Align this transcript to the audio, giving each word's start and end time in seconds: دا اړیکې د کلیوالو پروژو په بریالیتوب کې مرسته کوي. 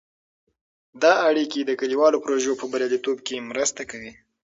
دا 1.03 1.13
اړیکې 1.29 1.59
د 1.65 1.71
کلیوالو 1.81 2.21
پروژو 2.25 2.59
په 2.59 2.65
بریالیتوب 2.71 3.17
کې 3.27 3.47
مرسته 3.51 3.81
کوي. 3.91 4.13